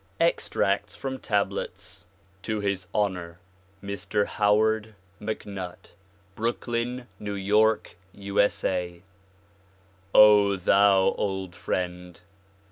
Extracts 0.19 0.95
from 0.95 1.19
Tablets 1.19 2.05
To 2.41 2.59
his 2.59 2.87
honor 2.91 3.37
Mr. 3.83 4.25
Howard 4.25 4.95
MacNutt, 5.21 5.91
Brooklyn, 6.33 7.07
New 7.19 7.35
York, 7.35 7.95
U. 8.11 8.41
S. 8.41 8.63
A, 8.63 9.03
O 10.15 10.55
thou 10.55 11.13
old 11.19 11.55
friend! 11.55 12.19